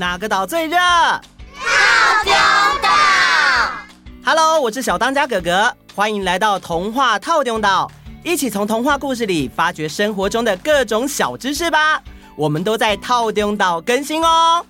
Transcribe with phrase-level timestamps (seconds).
[0.00, 0.78] 哪个岛最热？
[0.78, 1.20] 套
[2.24, 2.32] 丁
[2.80, 2.88] 岛。
[4.24, 7.92] Hello，我是小当家哥哥，欢迎来到童话套丁岛，
[8.24, 12.02] 一起从童话故事里发掘生活中的各种小知识吧。
[12.34, 14.64] 我们都在套丁岛更新哦。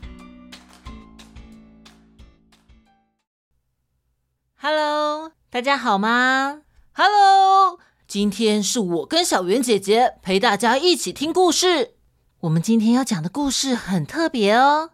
[4.60, 6.62] Hello，大家好吗
[6.92, 7.78] ？Hello，
[8.08, 11.94] 今天是我跟小圆姐姐陪大家一起听故事。
[12.40, 14.90] 我们今天要讲的故事很特别哦，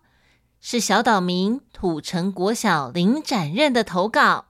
[0.69, 4.47] 是小岛民土城国小林展任的投稿。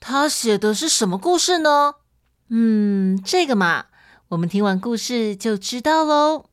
[0.00, 1.94] 他写的是什么故事呢？
[2.48, 3.86] 嗯，这个嘛，
[4.30, 6.46] 我们听完故事就知道喽。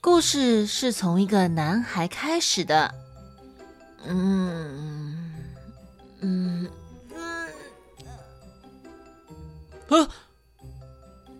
[0.00, 2.94] 故事是从一个男孩开始的。
[4.06, 5.36] 嗯
[6.22, 6.70] 嗯
[9.90, 10.08] 嗯，啊！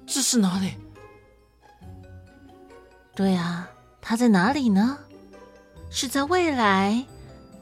[0.07, 0.75] 这是哪里？
[3.21, 3.69] 对啊，
[4.01, 4.97] 他在哪里呢？
[5.91, 7.05] 是在未来，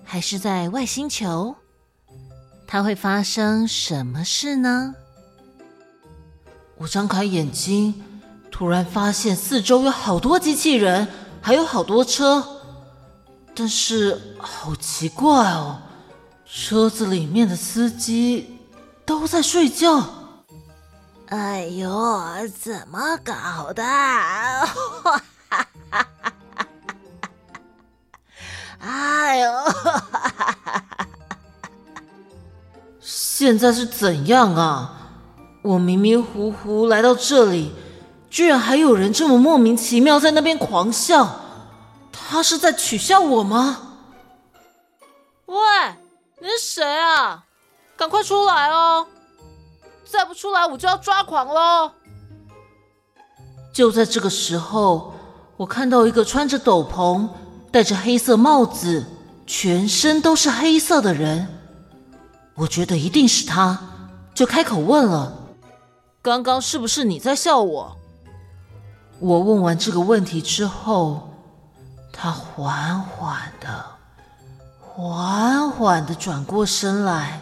[0.04, 1.56] 还是在外星球？
[2.64, 4.94] 他会发生什么事呢？
[6.76, 8.00] 我张开眼睛，
[8.52, 11.08] 突然发现四周有好多机器人，
[11.42, 12.46] 还有好多车，
[13.52, 15.80] 但是好奇怪哦，
[16.46, 18.60] 车子里面的司机
[19.04, 20.08] 都在睡觉。
[21.30, 23.82] 哎呦，怎么搞的？
[25.90, 26.66] 哈哈哈哈
[27.38, 27.46] 哈！
[28.80, 29.52] 哎呦！
[33.00, 34.94] 现在是怎样啊？
[35.62, 37.72] 我迷迷糊糊来到这里，
[38.30, 41.40] 居然还有人这么莫名其妙在那边狂笑，
[42.12, 43.98] 他是在取笑我吗？
[45.46, 45.56] 喂，
[46.40, 47.44] 你是谁啊？
[47.96, 49.06] 赶快出来哦！
[50.04, 51.90] 再不出来，我就要抓狂喽！
[53.72, 55.14] 就在这个时候，
[55.58, 57.28] 我看到一个穿着斗篷、
[57.72, 59.04] 戴着黑色帽子、
[59.44, 61.48] 全身都是黑色的人，
[62.54, 63.76] 我觉得一定是他，
[64.32, 65.32] 就开口问了
[66.22, 67.96] ：“刚刚是不是你在笑我？”
[69.18, 71.28] 我问完这个问题之后，
[72.12, 73.84] 他缓缓的、
[74.80, 77.40] 缓缓的转过身来。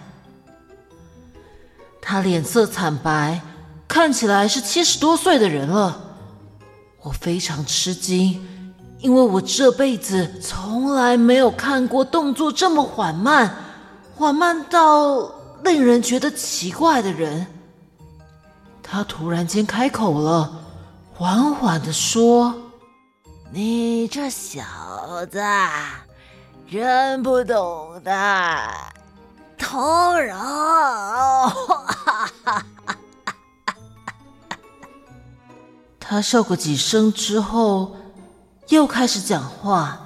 [2.01, 3.43] 他脸色惨白，
[3.87, 6.01] 看起来是七十多岁的人了。
[7.07, 8.45] 我非常吃惊，
[8.99, 13.55] 因为我这辈子从来没有看过动作这么缓慢，
[14.17, 15.31] 缓慢到
[15.63, 17.47] 令人觉得奇怪的人。
[18.83, 20.51] 他突然间开口了，
[21.15, 22.53] 缓缓地说
[23.55, 24.65] ：“你这小
[25.31, 25.41] 子，
[26.69, 28.11] 真不懂的。”
[29.57, 30.37] 通融，
[36.09, 37.97] 他笑过几声之后，
[38.69, 40.03] 又开始讲话。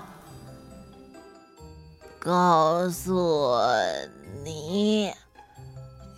[2.19, 3.55] 告诉
[4.43, 5.13] 你，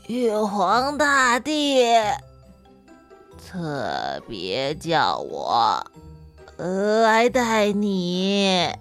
[0.06, 1.84] 玉皇大帝
[3.50, 5.84] 特别叫我
[7.02, 8.72] 来带你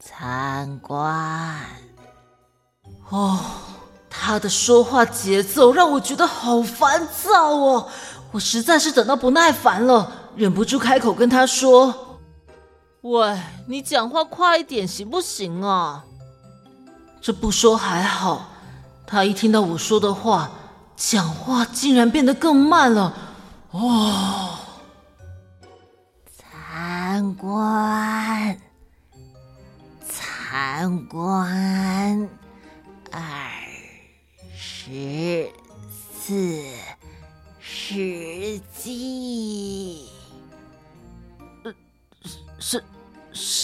[0.00, 1.60] 参观。
[3.10, 3.38] 哦，
[4.08, 7.88] 他的说话节奏让我觉得好烦躁哦，
[8.32, 12.18] 我实在是等到不耐烦了，忍不住开口跟他说
[13.02, 16.04] ：“喂，你讲话快一点行不行啊？”
[17.22, 18.48] 这不说还好，
[19.06, 20.50] 他一听到我说的话，
[20.96, 23.12] 讲话竟然变得更慢了。
[23.70, 24.45] 哦，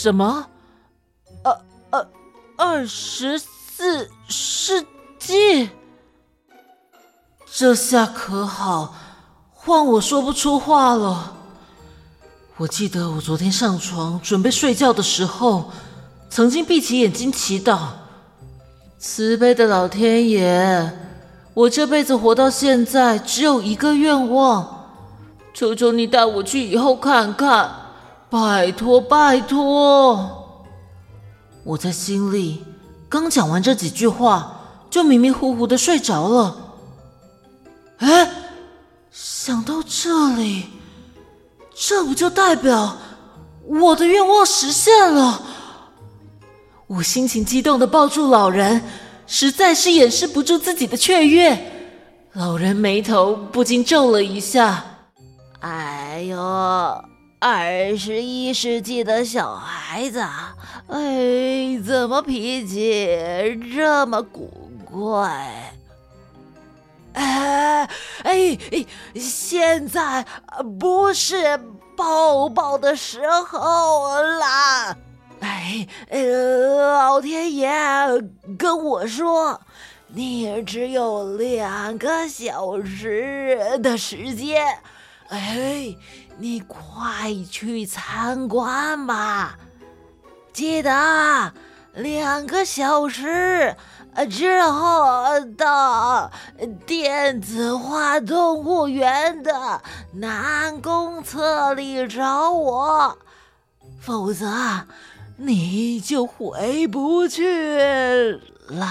[0.03, 0.45] 什么？
[1.43, 2.07] 呃呃，
[2.57, 4.85] 二十四世
[5.17, 5.69] 纪？
[7.49, 8.93] 这下可好，
[9.53, 11.37] 换我说不出话了。
[12.57, 15.71] 我记得我昨天上床准备睡觉的时候，
[16.29, 17.79] 曾经闭起眼睛祈祷。
[18.99, 20.91] 慈悲的老天爷，
[21.53, 24.85] 我这辈子活到现在只有一个愿望，
[25.53, 27.71] 求求你带我去以后看看，
[28.33, 30.65] 拜托拜托！
[31.63, 32.63] 我在心里
[33.07, 34.59] 刚讲完这几句话，
[34.89, 36.57] 就迷迷糊糊的睡着了。
[37.97, 38.27] 哎，
[39.11, 40.65] 想到这里，
[41.75, 42.97] 这不就代表
[43.67, 45.39] 我的愿望实现了？
[46.87, 48.81] 我心情激动的抱住老人，
[49.27, 51.71] 实在是掩饰不住自己的雀跃。
[52.33, 54.83] 老人眉头不禁皱了一下。
[55.59, 57.05] 哎呦，
[57.45, 60.21] 二十一世纪的小孩子，
[60.87, 63.05] 哎，怎么脾气
[63.75, 65.73] 这么古怪？
[67.11, 67.83] 哎
[68.23, 68.85] 哎哎，
[69.15, 70.25] 现在
[70.79, 71.59] 不是
[71.97, 74.95] 抱抱的时候啦！
[75.41, 75.85] 哎，
[76.97, 77.69] 老天爷
[78.57, 79.59] 跟我说，
[80.07, 84.65] 你只有两个小时的时间。
[85.29, 85.95] 哎，
[86.37, 89.57] 你快去参观吧！
[90.51, 91.53] 记得
[91.93, 93.75] 两个小时
[94.29, 96.31] 之后到
[96.85, 99.81] 电子化动物园的
[100.13, 103.17] 南宫侧里找我，
[103.99, 104.85] 否则
[105.37, 108.85] 你就回不去了。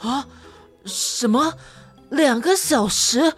[0.00, 0.26] 啊？
[0.84, 1.54] 什么？
[2.10, 3.32] 两个小时？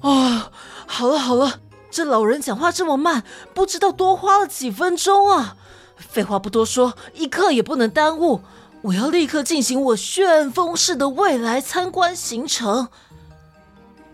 [0.00, 0.50] 哦。
[0.88, 1.58] 好了好了，
[1.96, 3.22] 这老人讲话这么慢，
[3.54, 5.56] 不知道多花了几分钟啊！
[5.96, 8.42] 废话不多说，一刻也不能耽误，
[8.82, 12.88] 我要立刻进行我旋风式的未来参观行程。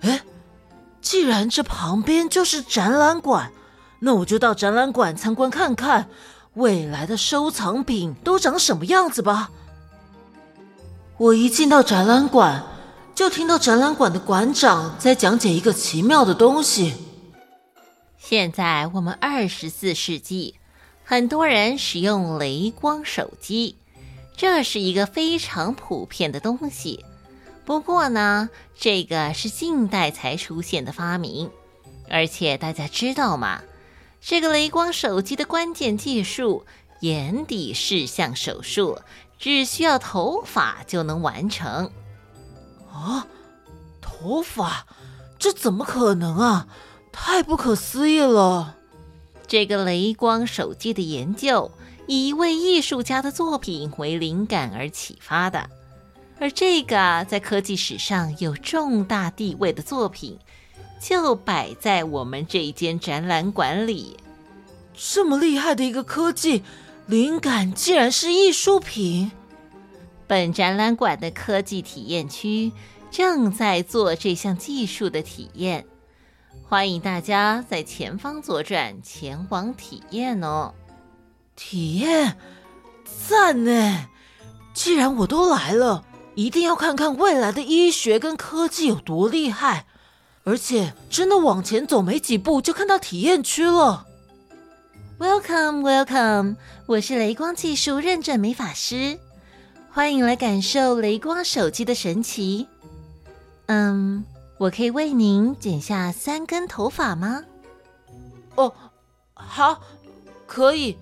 [0.03, 0.23] 哎，
[1.01, 3.51] 既然这旁边就是展览馆，
[3.99, 6.09] 那我就到展览馆参观看看
[6.55, 9.51] 未来的收藏品都长什么样子吧。
[11.17, 12.63] 我一进到展览馆。
[13.15, 16.95] 就听到展览馆的馆长在讲解一个奇妙的东西。
[18.25, 20.55] 现在我们二十四世纪，
[21.05, 23.75] 很多人使用雷光手机，
[24.37, 27.05] 这是一个非常普遍的东西。
[27.65, 28.49] 不过呢，
[28.79, 31.51] 这个是近代才出现的发明，
[32.09, 33.61] 而且大家知道吗？
[34.21, 36.65] 这个雷光手机的关键技术——
[37.03, 39.01] 眼底视像手术，
[39.37, 41.91] 只需要头发就能完成。
[42.89, 43.27] 啊，
[44.01, 44.87] 头发，
[45.41, 46.69] 这怎么可能啊？
[47.13, 48.77] 太不可思议了！
[49.47, 51.71] 这个雷光手机的研究，
[52.07, 55.69] 以一位艺术家的作品为灵感而启发的，
[56.41, 60.39] 而这个在科技史上有重大地位的作品，
[61.01, 64.17] 就摆在我们这一间展览馆里。
[64.95, 66.63] 这么厉害的一个科技
[67.07, 69.31] 灵感，竟然是艺术品！
[70.27, 72.73] 本展览馆的科技体验区
[73.11, 75.85] 正在做这项技术的体验，
[76.69, 80.73] 欢迎大家在前方左转前往体验哦。
[81.55, 82.37] 体验，
[83.29, 84.09] 赞呢！
[84.75, 86.05] 既然我都来了，
[86.35, 89.87] 一定要看看未来的医学跟科技有多厉害。
[90.45, 94.07] 而且，真的往前走没几步就看到体验区了。
[95.19, 96.57] Welcome, welcome！
[96.87, 99.21] 我是雷光技术认证美法师。
[99.91, 102.67] 欢迎来感受雷光手机的神奇。
[103.67, 104.25] 嗯，
[104.63, 107.43] 我可以为您剪下三根头发吗？
[108.55, 108.73] 哦，
[109.35, 109.81] 好，
[110.47, 110.97] 可以。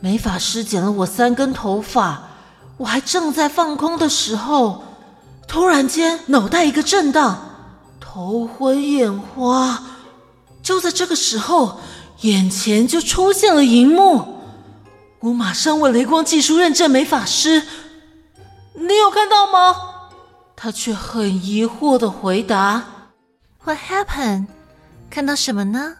[0.00, 2.22] 美发师剪了我三根头发，
[2.78, 4.82] 我还正在放空的时候，
[5.46, 7.38] 突然间脑袋一个震荡，
[8.00, 9.82] 头昏眼花。
[10.62, 11.78] 就在这个时候，
[12.22, 14.38] 眼前就出现了荧幕。
[15.20, 17.64] 我马上问雷光技术认证美发师
[18.72, 19.85] ：“你有看到吗？”
[20.56, 22.82] 他却很疑惑的回答
[23.62, 24.46] ：“What happened？
[25.10, 25.96] 看到什么呢？”“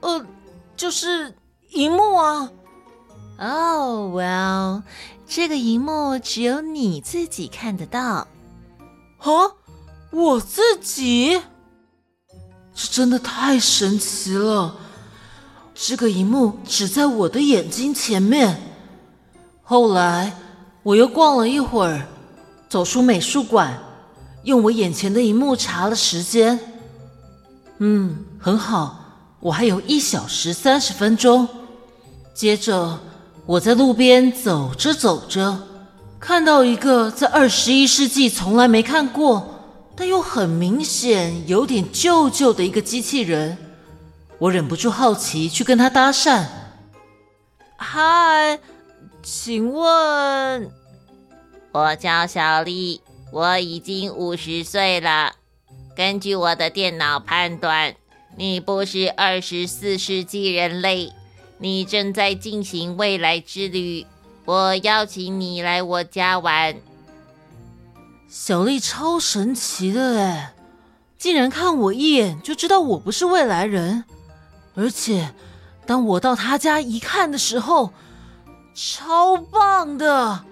[0.00, 0.24] 呃，
[0.76, 1.34] 就是
[1.70, 2.52] 荧幕啊。
[3.40, 4.82] ”“哦，Well，
[5.26, 8.28] 这个荧幕只有你自己看得到。
[9.18, 9.28] ”“啊，
[10.10, 11.40] 我自己？
[12.74, 14.76] 这真的太神奇了。”
[15.80, 18.60] 这个荧幕只在我的眼睛前面。
[19.62, 20.36] 后来
[20.82, 22.06] 我又逛了一会儿，
[22.68, 23.78] 走出美术馆，
[24.42, 26.58] 用我眼前的荧幕查了时间。
[27.78, 28.98] 嗯，很好，
[29.40, 31.48] 我还有一小时三十分钟。
[32.34, 32.98] 接着
[33.46, 35.58] 我在路边走着走着，
[36.20, 39.64] 看到一个在二十一世纪从来没看过，
[39.96, 43.56] 但又很明显有点旧旧的一个机器人。
[44.38, 46.44] 我忍不住好奇，去跟他搭讪。
[47.76, 48.58] 嗨，
[49.22, 50.70] 请问，
[51.78, 55.34] 我叫小丽，我已经五十岁了。
[55.94, 57.94] 根据我的电脑判断，
[58.36, 61.12] 你不是二十四世纪人类，
[61.58, 64.04] 你正在进行未来之旅。
[64.44, 66.74] 我邀请你来我家玩。
[68.28, 70.54] 小丽超神奇的哎，
[71.16, 74.04] 竟然看我一眼就知道我不是未来人。
[74.74, 75.32] 而且，
[75.86, 77.92] 当我到他家一看的时候，
[78.74, 80.44] 超棒的！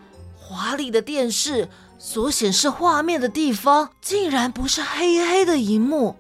[0.49, 6.15] 华丽的电视所显示画面的地方，竟然不是黑黑的荧幕，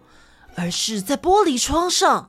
[0.56, 2.28] 而是在玻璃窗上。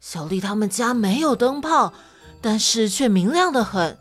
[0.00, 1.92] 小丽他们家没有灯泡，
[2.40, 3.98] 但是却明亮的很。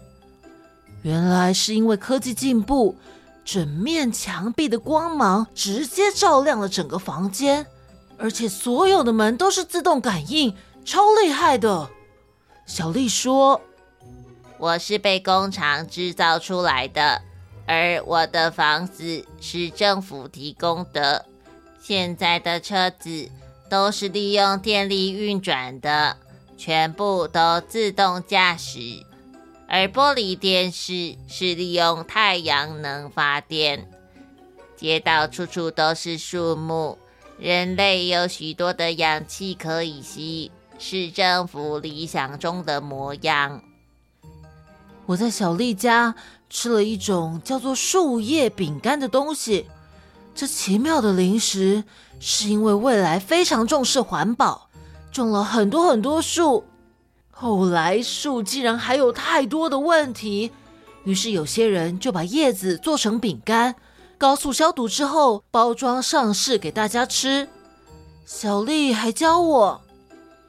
[1.02, 2.96] 原来是因为科技进步，
[3.44, 7.68] 整面墙壁的光芒直接照亮了整个房间，
[8.18, 11.90] 而且所有的门都是自动感应，超厉害的。
[12.66, 13.60] 小丽说
[14.62, 17.24] ：“我是被工厂制造出来的，
[17.66, 21.26] 而我的房子是政府提供的。
[21.82, 23.28] 现在的车子
[23.68, 26.16] 都是利用电力运转的，
[26.60, 29.04] 全部都自动驾驶。”
[29.68, 33.90] 而玻璃电视是利用太阳能发电，
[34.76, 37.00] 街道处处都是树木，
[37.40, 43.64] 人类有许多的氧气可以吸，是政府理想中的模样。
[45.06, 46.16] 我在小丽家
[46.50, 49.66] 吃了一种叫做树叶饼干的东西，
[50.34, 51.84] 这奇妙的零食
[52.20, 54.70] 是因为未来非常重视环保，
[55.12, 56.64] 种了很多很多树。
[57.30, 60.52] 后来树竟然还有太多的问题，
[61.04, 63.76] 于是有些人就把叶子做成饼干，
[64.18, 67.50] 高速消毒之后包装上市给大家吃。
[68.24, 69.82] 小丽还教我，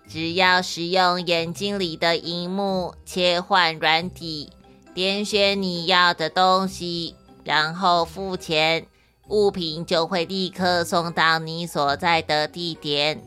[0.08, 4.50] 只要使用眼睛里的荧幕切换软体，
[4.94, 8.86] 点选你要的东西，然后付钱，
[9.28, 13.22] 物品就会立刻送到你所在的地点。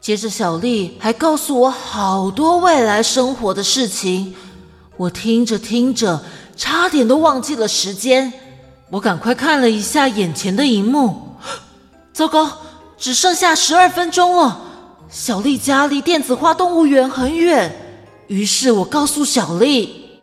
[0.00, 4.34] 接着，小丽还告诉我好多未来生活的事情，
[4.96, 6.22] 我听着听着，
[6.56, 8.32] 差点都忘记了时间。
[8.90, 11.34] 我赶快看了一下眼前的荧幕，
[12.14, 12.50] 糟糕，
[12.96, 14.62] 只剩下十二分钟了。
[15.08, 17.74] 小丽家离电子化动物园很远，
[18.26, 20.20] 于是我告诉小丽，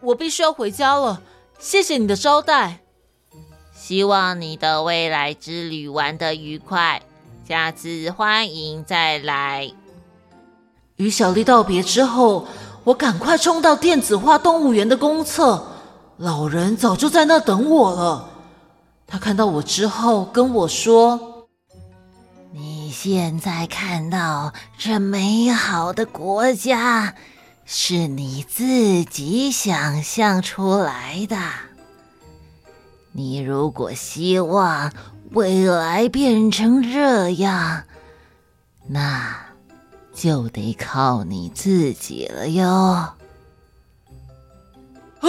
[0.00, 1.22] 我必须要回家了。
[1.58, 2.80] 谢谢你的招待，
[3.72, 7.00] 希望你的未来之旅玩得愉快。
[7.46, 9.70] 下次欢迎再来。
[10.96, 12.46] 与小丽道别之后，
[12.84, 15.64] 我赶快冲到电子化动物园的公厕，
[16.16, 18.28] 老人早就在那等我了。
[19.06, 21.18] 他看到我之后跟我说
[22.88, 27.14] ：“你现在看到这美好的国家，
[27.66, 31.36] 是你自己想象出来的。
[33.12, 34.90] 你如果希望……”
[35.32, 37.82] 未来变成这样，
[38.86, 39.36] 那
[40.14, 42.66] 就得靠你自己了哟。
[45.20, 45.28] 啊！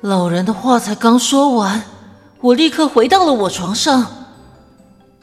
[0.00, 1.82] 老人的话才刚说完，
[2.40, 4.15] 我立刻回到了我床上，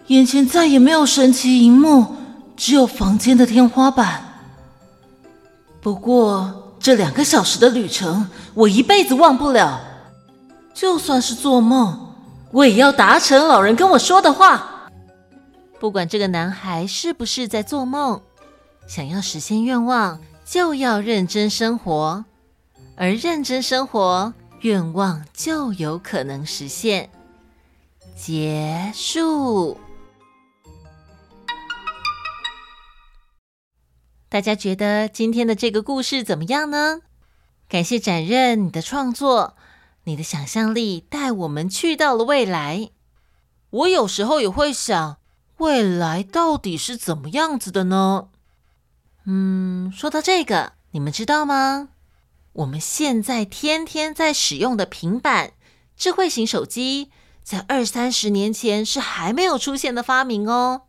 [0.07, 2.15] 眼前再也没有神奇荧幕，
[2.57, 4.21] 只有房间的天花板。
[5.81, 9.81] 不过这两个小时的旅程，我一辈子忘不了，
[10.73, 12.13] 就算是做梦。
[12.51, 14.89] 我也要达成老人跟我说的话。
[15.79, 18.21] 不管这个男孩是不是在做梦，
[18.87, 22.25] 想要实现愿望，就要认真生活，
[22.95, 27.09] 而认真生活，愿望就有可能实现。
[28.15, 29.77] 结束。
[34.33, 37.01] 大家觉得今天的这个故事怎么样呢？
[37.69, 39.55] 感谢展任你的创作。
[40.05, 42.89] 你的想象力带我们去到了未来。
[43.69, 45.17] 我有时候也会想，
[45.57, 48.29] 未来到底是怎么样子的呢？
[49.25, 51.89] 嗯，说到这个，你们知道吗？
[52.53, 55.53] 我们现在天天在使用的平板、
[55.95, 57.11] 智慧型手机，
[57.43, 60.87] 在二三十年前是还没有出现的发明哦。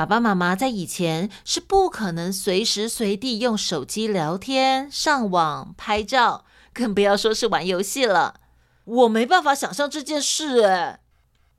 [0.00, 6.46] 爸爸妈妈在以前是不可能随时随地用手机聊天、上网、拍照。
[6.72, 8.40] 更不要说是玩游戏了，
[8.84, 11.00] 我没办法想象这件事哎。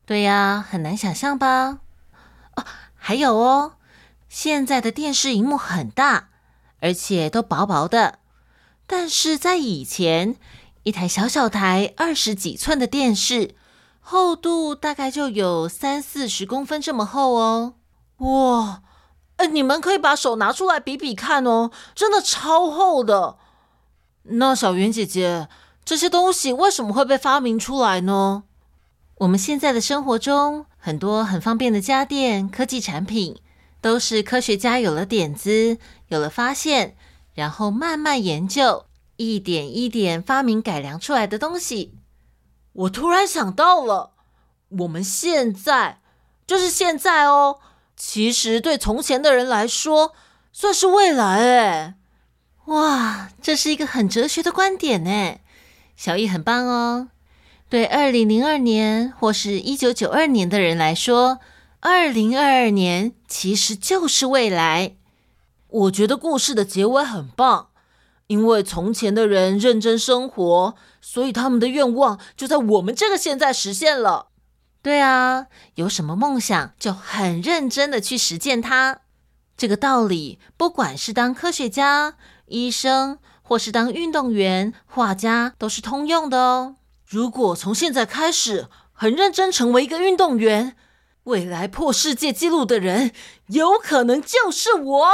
[0.07, 1.81] 对呀，很难想象吧？
[2.55, 3.73] 哦，还有哦，
[4.27, 6.29] 现在的电视荧幕很大，
[6.79, 8.17] 而且都薄薄的，
[8.87, 10.35] 但是在以前，
[10.81, 13.53] 一台小小台二十几寸的电视，
[13.99, 17.75] 厚度大概就有三四十公分这么厚哦。
[18.21, 18.81] 哇，
[19.37, 23.37] 哎，你们可以把手拿出来比比看哦，真的超厚的。
[24.23, 25.49] 那小圆姐姐，
[25.83, 28.43] 这些东西为什么会被发明出来呢？
[29.15, 33.39] 我们现在的生活中，很多很方便的家电、科技产品，
[33.81, 36.95] 都是科学家有了点子、有了发现，
[37.33, 38.85] 然后慢慢研究，
[39.17, 41.97] 一点一点发明改良出来的东西。
[42.73, 44.11] 我突然想到了，
[44.69, 46.01] 我们现在，
[46.45, 47.59] 就是现在哦，
[48.03, 50.13] 其实对从前的人来说，
[50.51, 51.93] 算是未来哎。
[52.65, 55.37] 哇，这是一个很哲学的观点呢，
[55.95, 57.09] 小艺很棒哦。
[57.69, 61.39] 对二零零二年或是一九九二年的人来说，
[61.79, 64.95] 二零二二年其实就是未来。
[65.67, 67.67] 我觉得故事的结尾很棒，
[68.25, 74.30] 因为从前的人认真生活，所以他们的愿望就在我们这个现在实现了。
[74.81, 79.01] 对啊，有什么梦想就很认真的去实践它。
[79.55, 82.15] 这个道理，不管是当科学家、
[82.47, 86.77] 医生，或是当运动员、画家，都是通用的哦。
[87.05, 90.75] 如果从现在开始很认真成为一个运动员，
[91.25, 93.11] 未来破世界纪录的人
[93.47, 95.11] 有可能就是我。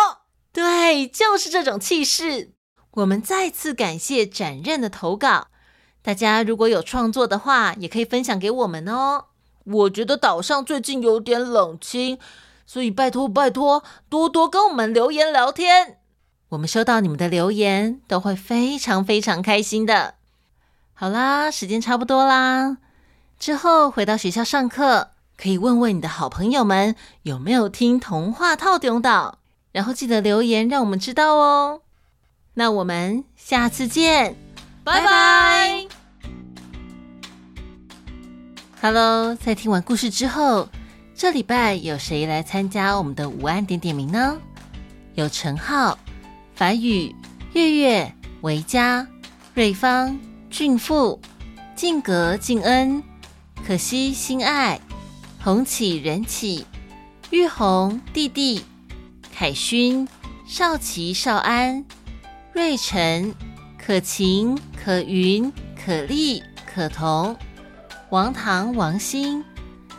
[0.53, 2.53] 对，就是这种气势。
[2.91, 5.47] 我们再次感谢展任的投稿。
[6.01, 9.25] 大家如果有创作的话，也可以分享给我们哦。
[9.69, 12.17] 我觉得岛上最近有点冷清，
[12.65, 15.97] 所以拜托拜托，多多跟我们留言聊天。
[16.49, 20.15] 我们收到你们的留言，都会非常非常开心的。
[20.93, 22.77] 好啦，时间差不多啦，
[23.37, 29.39] 之后回到学校上课，可以问问你的好朋友们有没有听童话透中岛。
[29.73, 31.81] 然后记得留言，让我们知道哦。
[32.55, 34.35] 那我们下次见，
[34.83, 35.96] 拜拜。
[38.79, 40.69] Hello，在听完故事之后，
[41.15, 44.37] 这礼拜有谁来参加我们的午安点点名呢？
[45.15, 45.97] 有陈浩、
[46.53, 47.13] 凡宇、
[47.53, 49.07] 月月、维嘉、
[49.55, 50.19] 瑞芳、
[50.51, 51.19] 俊富、
[51.75, 53.01] 静格、静恩、
[53.65, 54.79] 可惜、心爱、
[55.43, 56.63] 红起、仁起、
[57.31, 58.63] 玉红、弟弟。
[59.33, 60.07] 凯勋、
[60.47, 61.83] 少奇、少安、
[62.53, 63.33] 瑞晨、
[63.77, 67.35] 可晴、可云、可丽、可彤、
[68.09, 69.43] 王唐、王鑫、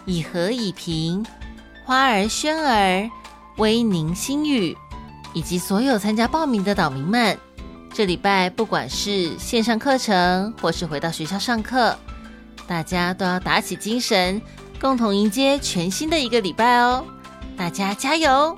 [0.06, 1.24] 以和、以平、
[1.84, 3.10] 花儿、轩儿、
[3.58, 4.74] 威宁、星宇，
[5.34, 7.36] 以及所有参加报名的岛民们，
[7.92, 11.94] 这礼拜不管是线上课程，或是回到学校上课，
[12.66, 14.40] 大家都要打起精神，
[14.80, 17.04] 共同迎接全新的一个礼拜哦！
[17.58, 18.56] 大家加油！